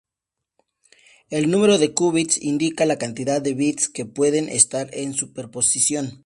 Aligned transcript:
El 1.29 1.51
número 1.51 1.77
de 1.77 1.93
cúbits 1.93 2.41
indica 2.41 2.87
la 2.87 2.97
cantidad 2.97 3.39
de 3.39 3.53
bits 3.53 3.87
que 3.87 4.03
pueden 4.07 4.49
estar 4.49 4.89
en 4.93 5.13
superposición. 5.13 6.19